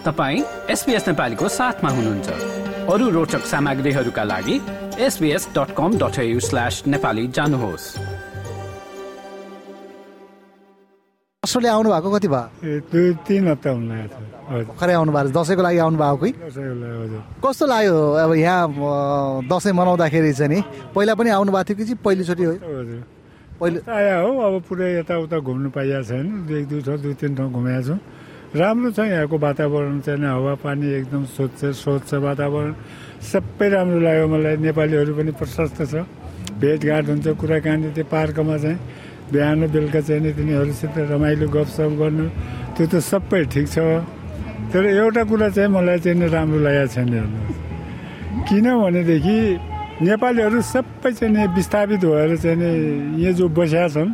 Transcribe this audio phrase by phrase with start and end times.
[0.00, 2.28] तपाईँ एसपिएस नेपालीको साथमा हुनुहुन्छ।
[2.88, 4.56] अरू रोचक सामग्रीहरूका लागि
[4.98, 7.84] SBS dot com dot slash Nepali जानुहोस्।
[11.42, 12.44] अस्ट्रेलिया आउनु भएको कति भयो?
[12.64, 13.92] ए दुई तिन हप्ता हुन
[14.50, 16.26] भर्खरै आउनु भएको दसैँको लागि आउनु भएको
[17.44, 17.96] कस्तो लाग्यो?
[18.24, 18.62] अब यहाँ
[19.52, 20.60] दसैँ मनाउँदाखेरि चाहिँ नि
[20.96, 22.52] पहिला पनि आउनु भएको थियो कि चाहिँ पहिलोचोटि हो?
[22.52, 23.04] हजुर।
[23.60, 27.52] पहिलो आया हो अब पुरै यताउता घुम्नु पाइएको छैन। एक दुई ठाउँ दुई तिन ठाउँ
[27.52, 27.94] घुमेको छु।
[28.50, 32.72] राम्रो छ यहाँको वातावरण चाहिँ हावापानी एकदम स्वच्छ स्वच्छ वातावरण।
[33.22, 36.02] सबै राम्रो लाग्यो मलाई। नेपालीहरू पनि प्रशस्त छ।
[36.58, 38.78] भेटघाट हुन्छ कुराकानी त्यो पार्कमा चाहिँ।
[39.30, 42.26] बिहान बेलुका चाहिँ नि तिनीहरूसित रमाइलो गफसफ गर्नु।
[42.74, 43.78] त्यो त सबै ठिक छ।
[44.74, 47.14] तर एउटा कुरा चाहिँ मलाई चाहिँ राम्रो लागेको छैन
[48.50, 49.38] किनभनेदेखि
[50.10, 52.70] नेपालीहरू सबै चाहिँ नि विस्थापित भएर चाहिँ नि
[53.22, 54.10] यहाँ जो बसिया छन्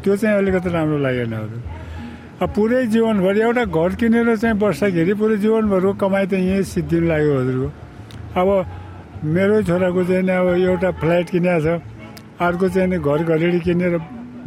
[0.00, 1.34] त्यो चाहिँ अलिकति राम्रो लागेन
[2.36, 7.32] अब पुरै जीवनभरि एउटा घर किनेर चाहिँ बस्दाखेरि पुरै जीवनभरको कमाइ त यहीँ सिद्धिनु लाग्यो
[7.40, 7.68] हजुरको
[8.36, 8.48] अब
[9.24, 11.80] मेरो छोराको चाहिँ अब एउटा फ्ल्याट किनेको छ।
[12.36, 13.96] अर्को चाहिँ घर घरेडी किनेर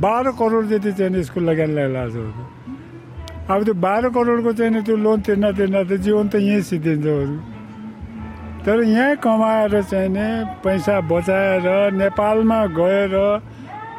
[0.06, 2.30] बाह्र करोड जति चाहिँ स्कुल लगानी लागेको छ हजुर।
[3.50, 7.42] अब त्यो बाह्र करोडको चाहिँ त्यो लोन तिर्न तिर्न त जीवन त यहीँ सिद्धिन्छ हजुर।
[8.70, 10.28] तर यहीँ कमाएर चाहिँ नि
[10.62, 11.66] पैसा बचाएर
[11.98, 13.14] नेपालमा गएर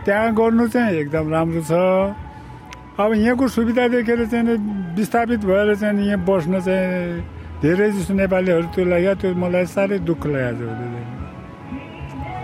[0.07, 1.75] त्यहाँ गर्नु चाहिँ एकदम राम्रो छ।
[3.01, 4.57] अब यहाँको सुविधा देखेर चाहिँ
[4.97, 7.21] विस्थापित भएर चाहिँ यहाँ बस्न चाहिँ
[7.63, 11.09] धेरै जस्तो नेपालीहरू त्यो लाग्यो त्यो मलाई साह्रै दुःख लागेको छ।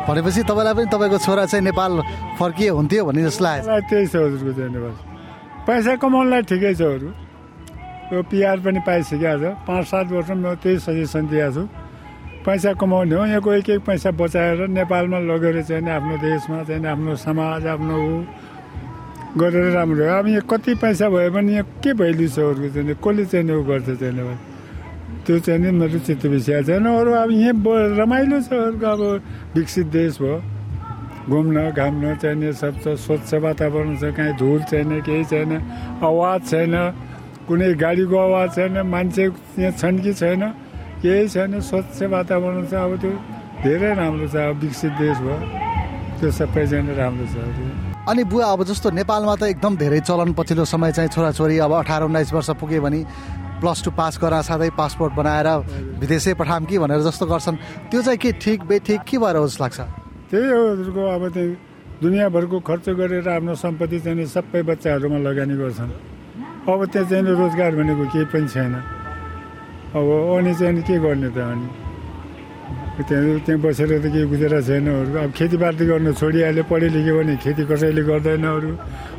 [0.08, 1.92] भनेपछि तपाईँलाई पनि तपाईँको छोरा चाहिँ नेपाल
[2.38, 4.92] फर्किए हुन्थ्यो भन्ने जस्तो लाग्यो त्यही छ हजुरको चाहिँ
[5.66, 7.08] पैसा कमाउनलाई ठिकै छ अरू।
[8.14, 11.62] यो पिआर पनि पाइसकेको छ। पाँच सात वर्ष म त्यही सजेसन दिएको छु।
[12.46, 17.12] पैसा कमाउने हो। यहाँको एक एक पैसा बचाएर नेपालमा लगेर चाहिँ आफ्नो देशमा चाहिँ आफ्नो
[17.18, 18.14] समाज आफ्नो ऊ
[19.36, 22.94] गरेर राम्रो हो। अब यहाँ कति पैसा भयो भने यहाँ के भ्याल्यु छ अरूको चाहिँ?
[22.96, 24.16] कसले चाहिँ ऊ गर्छ चाहिँ?
[24.16, 24.38] बस
[25.26, 27.52] त्यो चाहिँ नि मेरो चित्त विषय छैन। अरू अब यहाँ
[28.00, 29.02] रमाइलो छ अरूको अब
[29.56, 30.40] विकसित देश भयो
[31.28, 35.52] घुम्न घाम्न चाहिने सब छ। स्वच्छ वातावरण छ। कहीँ धुल छैन केही छैन।
[36.00, 36.74] आवाज छैन।
[37.48, 39.24] कुनै गाडीको आवाज छैन। मान्छे
[39.58, 40.42] यहाँ छन् कि छैन?
[41.02, 43.10] केही छैन। स्वच्छ वातावरण छ। अब त्यो
[43.66, 45.38] धेरै राम्रो छ। अब विकसित देश भयो।
[46.20, 50.32] त्यो सबै चाहिँ राम्रो छ। अब। अनि बुवा अब जस्तो नेपालमा त एकदम धेरै चलन
[50.38, 53.00] पछिल्लो समय चाहिँ छोराछोरी अब अठार उन्नाइस वर्ष पुग्यो भने
[53.58, 55.48] प्लस टू पास गरा साथै पासपोर्ट बनाएर
[55.98, 57.56] विदेशै पठाम कि भनेर जस्तो गर्छन्।
[57.90, 59.80] त्यो चाहिँ के ठिक बेठिक के भएर जस्तो लाग्छ?
[60.30, 61.50] त्यही हो अब त्यही
[61.98, 65.90] दुनियाँभरको खर्च गरेर आफ्नो सम्पत्ति चाहिँ सबै बच्चाहरूमा लगानी गर्छन्।
[66.68, 68.74] अब त्यहाँ चाहिँ रोजगार भनेको केही पनि छैन।
[69.96, 70.06] अब
[70.36, 71.66] अनि चाहिँ के गर्ने त अनि?
[73.04, 77.34] त्यहाँ त्यहाँ बसेर त केही गुजारा छैन अरू। अब खेतीपाती गर्न छोडिहाल्यो पढे लेख्यो भने
[77.44, 78.70] खेती कसैले गर्दैन अरू।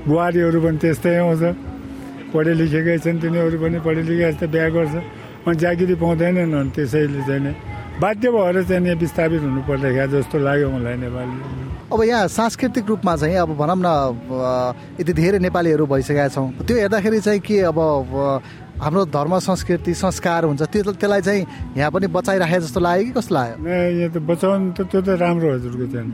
[0.07, 1.43] बुहारीहरू पनि त्यस्तै आउँछ।
[2.33, 4.95] पढे लेखेकै छन् तिनीहरू पनि पढे लेखे जस्तो बिहा गर्छ।
[5.47, 7.53] अनि जागिरी पाउँदैनन् अनि त्यसैले चाहिँ
[7.97, 11.37] बाध्य भएर चाहिँ विस्थापित हुनु पर्दाखेरि जस्तो लाग्यो मलाई नेपाली
[11.87, 13.87] अब यहाँ सांस्कृतिक रूपमा चाहिँ अब भनौँ न
[14.99, 17.79] यति धेरै नेपालीहरू भइसकेका छौँ। त्यो हेर्दाखेरि चाहिँ के अब
[18.77, 21.45] हाम्रो धर्म संस्कृति संस्कार हुन्छ त्यो त्यसलाई चाहिँ
[21.77, 23.57] यहाँ पनि बचाइराखे जस्तो लाग्यो कि कस्तो लाग्यो?
[23.65, 26.11] यहाँ त बचाउनु त त्यो त राम्रो हजुरको चाहिँ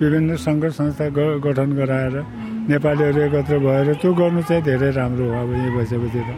[0.00, 1.04] विभिन्न सङ्घ संस्था
[1.40, 2.14] गठन गराएर
[2.68, 6.30] नेपालीहरू एकत्र भएर त्यो गर्नु चाहिँ धेरै राम्रो हो अब यहीँ बसेपछि त।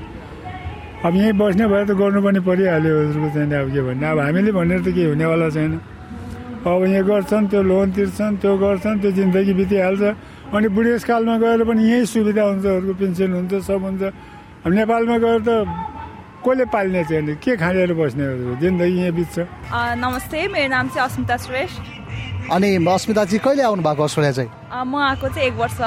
[1.03, 4.53] अब यहीँ बस्ने भए त गर्नु पनि परिहाल्यो हजुरको चाहिँ अब के भन्ने। अब हामीले
[4.55, 5.72] भनेर त केही हुनेवाला छैन।
[6.66, 10.03] अब यहाँ गर्छन् त्यो लोन तिर्छन् त्यो गर्छन् त्यो जिन्दगी बितिहाल्छ।
[10.47, 14.03] अनि बुढेसकालमा गएर पनि यहीँ सुविधा हुन्छ अरूको पेन्सन हुन्छ सब हुन्छ।
[14.66, 15.50] अब नेपालमा गएर त
[16.43, 18.27] कसले पाल्ने चाहिँ अनि के खानेर बस्ने
[18.59, 21.78] जिन्दगी यहीँ बित्छ। अ, नमस्ते मेरो नाम चाहिँ अस्मिता श्रेष्ठ
[22.50, 24.50] अनि अस्मिताजी कहिले आउनु भएको अस्ट्रेलिया चाहिँ?
[24.50, 25.78] अ, म आएको चाहिँ एक वर्ष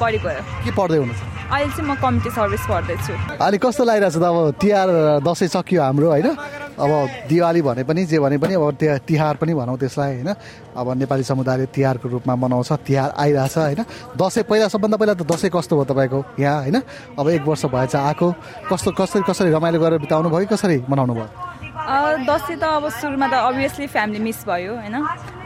[0.00, 1.20] बढी गयो के पढ्दै हुनुहुन्छ?
[1.52, 3.12] अहिले चाहिँ म कम्युनिटी सर्भिस पढ्दैछु।
[3.44, 4.24] अनि कस्तो लागिरहेछ त?
[4.24, 4.88] अब तिहार
[5.28, 6.28] दसैँ सकियो हाम्रो होइन?
[6.78, 10.30] अब दिवाली भने पनि जे भने पनि अब त्यहाँ तिहार पनि भनौँ त्यसलाई होइन?
[10.76, 13.82] अब नेपाली समुदायले तिहारको रूपमा मनाउँछ तिहार आइरहेछ होइन?
[14.16, 16.76] दसैँ पहिला सबभन्दा पहिला त दसैँ कस्तो भयो तपाईँको यहाँ होइन?
[17.18, 18.26] अब एक वर्ष भएछ आएको
[18.70, 21.47] कस्तो कसरी कसरी रमाइलो गरेर बिताउनु भयो कसरी मनाउनु भयो
[21.88, 24.96] दसैँ त अब सुरुमा त अभियसली फ्यामिली मिस भयो होइन?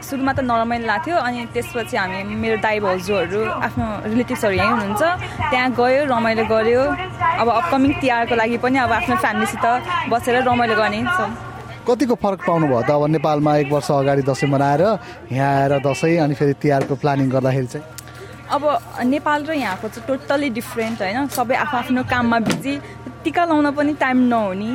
[0.03, 5.03] सुरुमा त नरमाइलो लाग्थ्यो अनि त्यसपछि हामी मेरो दाइ भाउजूहरू आफ्नो रिलेटिभ्सहरू यहीँ हुनुहुन्छ।
[5.49, 6.83] त्यहाँ गयो रमाइलो गऱ्यो
[7.39, 9.65] अब अपकमिङ तिहारको लागि पनि अब आफ्नो फ्यामिलीसित
[10.11, 11.01] बसेर रमाइलो गर्ने
[11.87, 14.83] कतिको फरक पाउनु भयो त अब नेपालमा एक वर्ष अगाडि दसैँ मनाएर
[15.31, 17.87] यहाँ आएर दसैँ अनि फेरि तिहारको प्लानिङ गर्दाखेरि चाहिँ?
[18.51, 18.63] अब
[18.99, 21.27] नेपाल र यहाँको चाहिँ टोटल्ली डिफ्रेन्ट होइन?
[21.31, 22.73] सबै आफ्नो आफ्नो काममा बिजी
[23.23, 24.71] टिका लाउन पनि टाइम नहुने।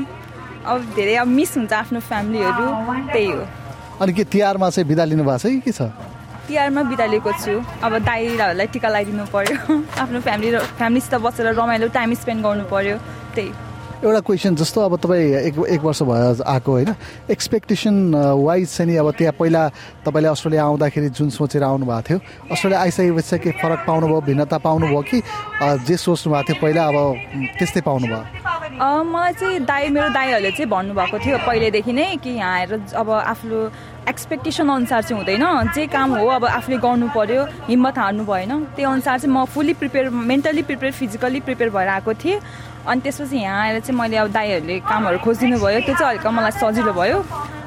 [0.67, 2.67] अब धेरै अब मिस हुन्छ आफ्नो फ्यामिलीहरू
[3.13, 3.43] त्यही हो।
[4.03, 5.83] अनि के तिहारमा चाहिँ बिदा लिनु भएको छ कि के छ?
[6.49, 9.57] तिहारमा बिदा लिएको छु। अब दाइहरूलाई टिका लगाइदिनु पर्यो।
[10.03, 12.97] आफ्नो फ्यामिली फ्यामिलीसित बसेर रमाइलो टाइम स्पेन्ड गर्नु पर्यो।
[13.35, 13.51] त्यही।
[13.99, 16.95] एउटा क्वेसन जस्तो अब तपाईँ एक एक वर्ष भयो आएको होइन?
[17.35, 18.15] एक्सपेक्टेसन
[18.47, 19.63] वाइज चाहिँ नि अब त्यहाँ पहिला
[20.07, 22.19] तपाईँले अस्ट्रेलिया आउँदाखेरि जुन सोचेर आउनुभएको थियो
[22.55, 25.19] अस्ट्रेलिया आइसकेपछि के फरक पाउनुभयो भिन्नता पाउनुभयो कि
[25.63, 26.97] अ, जे सोच्नु भएको थियो पहिला अब
[27.59, 28.23] त्यस्तै पाउनुभयो?
[28.79, 33.59] मलाई चाहिँ दाई मेरो दाईहरूले चाहिँ भन्नुभएको थियो पहिल्यैदेखि नै कि यहाँ आएर अब आफ्नो
[34.09, 38.85] एक्सपेक्टेसन अनुसार चाहिँ हुँदैन। जे काम हो अब आफूले गर्नु पर्यो हिम्मत हार्नु भएन। त्यही
[38.87, 42.41] अनुसार चाहिँ म fully prepare mentally prepare physically prepare भएर आएको थिएँ।
[42.87, 46.51] अनि त्यसपछि यहाँ आएर चाहिँ मैले अब दाईहरूले कामहरू खोजिदिनु भयो। त्यो चाहिँ अलिक मलाई
[46.63, 47.19] सजिलो भयो।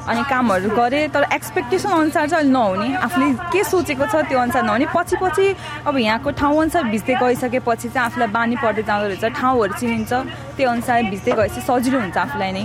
[0.09, 4.63] अनि कामहरू गरेँ तर एक्सपेक्टेसन अनुसार चाहिँ अहिले नहुने। आफूले के सोचेको छ त्यो अनुसार
[4.65, 5.45] नहुने। पछि पछि
[5.87, 10.11] अब यहाँको ठाउँ अनुसार भिज्दै गइसकेपछि चाहिँ आफूलाई बानी पर्दै जाँदो रहेछ ठाउँहरू चिनिन्छ।
[10.57, 12.63] त्यो अनुसार भिज्दै गएपछि सजिलो हुन्छ आफूलाई नै।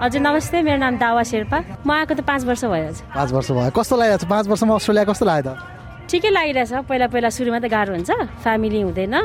[0.00, 3.48] हजुर नमस्ते। मेरो नाम दावा शेर्पा। म आएको त पाँच वर्ष भयो हजुर। पाँच वर्ष
[3.52, 4.30] भयो। कस्तो लागिरहेको छ?
[4.32, 5.58] पाँच वर्षमा अस्ट्रेलिया कस्तो लाग्यो त?
[6.08, 8.10] ठिकै लागिरहेछ। पहिला पहिला सुरुमा त गाह्रो हुन्छ।
[8.40, 9.16] फ्यामिली हुँदैन।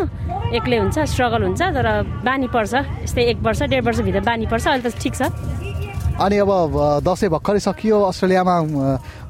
[0.51, 1.88] एक्लै हुन्छ स्ट्रगल हुन्छ तर
[2.28, 2.74] बानी पर्छ।
[3.08, 5.31] यस्तै एक वर्ष डेढ वर्षभित्र बानी पर्छ। अहिले त ठिक छ।
[6.16, 6.52] अनि अब
[7.04, 8.56] दसैँ भर्खरै सकियो अस्ट्रेलियामा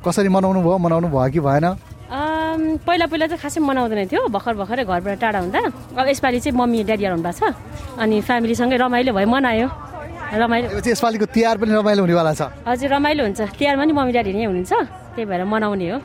[0.06, 1.66] कसरी मनाउनु भयो मनाउनु भयो कि भएन?
[2.86, 5.62] पहिला पहिला चाहिँ खासै मनाउँदैन थियो। भर्खर भर्खरै घरबाट टाढा हुँदा।
[5.98, 7.58] अब यसपालि चाहिँ मम्मी ड्याडी आउनु भएको छ।
[7.98, 9.68] अनि फ्यामिलीसँगै रमाइलो भयो मनायो।
[10.30, 14.46] रमाइलो यसपालिको तिहार पनि रमाइलो हुनेवाला छ। हजुर रमाइलो हुन्छ। तिहारमा नि मम्मी ड्याडी नै
[14.46, 14.74] हुनुहुन्छ।
[15.18, 15.98] त्यही भएर मनाउने हो।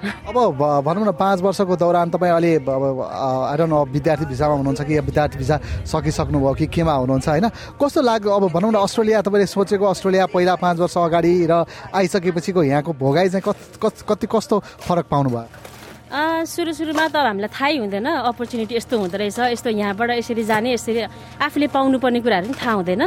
[0.00, 5.38] अब भनौँ न पाँच वर्षको दौरान तपाईँ अहिले आएर न विद्यार्थी भिसामा हुनुहुन्छ कि विद्यार्थी
[5.38, 7.48] भिसा सकिसक्नुभयो कि केमा हुनुहुन्छ होइन?
[7.76, 8.30] कस्तो लाग्यो?
[8.32, 11.52] अब भनौँ न अस्ट्रेलिया तपाईँले सोचेको अस्ट्रेलिया पहिला पाँच वर्ष अगाडि र
[11.92, 14.56] आइसकेपछिको यहाँको भोगाइ चाहिँ कत- कस्तो
[14.88, 15.68] फरक पाउनुभयो?
[16.10, 20.74] सुरु सुरुमा त अब हामीलाई थाहै हुँदैन अपर्च्युनिटी यस्तो हुँदो रहेछ यस्तो यहाँबाट यसरी जाने
[20.74, 21.00] यसरी
[21.38, 23.02] आफूले पाउनुपर्ने कुराहरू पनि थाहा हुँदैन।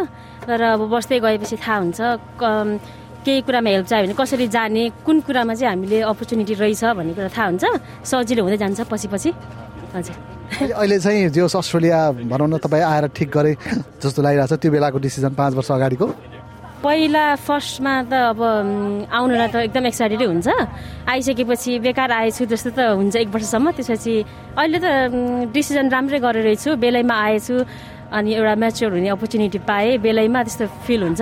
[0.47, 1.99] तर अब बस्दै गएपछि थाहा हुन्छ
[3.25, 7.29] केही कुरामा हेल्प चाहियो भने कसरी जाने कुन कुरामा चाहिँ हामीले अपर्च्युनिटी रहेछ भन्ने कुरा
[7.31, 7.63] थाहा हुन्छ।
[8.03, 9.29] सजिलो हुँदै जान्छ पछि पछि।
[9.95, 10.15] हजुर
[10.75, 11.99] अहिले- चाहिँ जे अस्ट्रेलिया
[12.29, 13.51] भनौँ न तपाईँ आएर ठिक गरे
[14.03, 16.07] जस्तो लागिरहेको छ त्यो बेलाको डिसिजन पाँच वर्ष अगाडिको?
[16.83, 18.39] पहिला फर्स्टमा त अब
[19.07, 20.47] आउनुलाई त एकदम एक्साइटेडै हुन्छ।
[21.07, 24.13] आइसकेपछि बेकार आएछु जस्तो त हुन्छ एक वर्षसम्म। त्यसपछि
[24.59, 24.87] अहिले त
[25.55, 27.55] डिसिजन राम्रै गरेर रहेछु बेलैमा आएछु
[28.11, 31.21] अनि एउटा म्याच्योर हुने अपर्च्युनिटी पाएँ। बेलैमा त्यस्तो फिल हुन्छ।